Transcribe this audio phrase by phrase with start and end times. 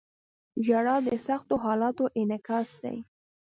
[0.65, 2.97] •ژړا د سختو حالاتو انعکاس دی.